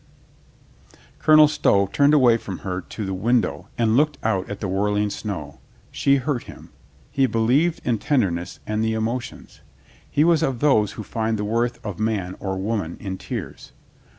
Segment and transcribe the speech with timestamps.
[1.19, 4.67] Colonel Stow turned away from her to the win dow and looked out at the
[4.67, 5.59] whirling snow.
[5.91, 6.71] She hurt him.
[7.11, 9.61] He believed in tenderness and the emo tions.
[10.09, 13.73] He was of those who find the worth of man or woman in tears.